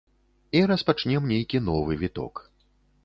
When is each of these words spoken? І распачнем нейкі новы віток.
І 0.59 0.63
распачнем 0.71 1.29
нейкі 1.33 1.63
новы 1.69 2.01
віток. 2.01 2.43